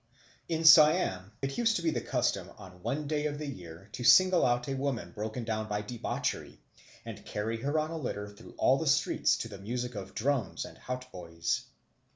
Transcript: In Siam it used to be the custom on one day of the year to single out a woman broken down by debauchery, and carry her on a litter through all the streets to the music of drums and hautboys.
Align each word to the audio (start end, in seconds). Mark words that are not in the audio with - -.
In 0.49 0.63
Siam 0.65 1.31
it 1.43 1.59
used 1.59 1.75
to 1.75 1.83
be 1.83 1.91
the 1.91 2.01
custom 2.01 2.49
on 2.57 2.81
one 2.81 3.05
day 3.05 3.27
of 3.27 3.37
the 3.37 3.45
year 3.45 3.87
to 3.91 4.03
single 4.03 4.43
out 4.47 4.67
a 4.67 4.73
woman 4.73 5.11
broken 5.11 5.43
down 5.43 5.67
by 5.69 5.83
debauchery, 5.83 6.59
and 7.05 7.23
carry 7.23 7.57
her 7.57 7.77
on 7.77 7.91
a 7.91 7.97
litter 7.99 8.27
through 8.27 8.55
all 8.57 8.79
the 8.79 8.87
streets 8.87 9.37
to 9.37 9.47
the 9.47 9.59
music 9.59 9.93
of 9.93 10.15
drums 10.15 10.65
and 10.65 10.79
hautboys. 10.79 11.65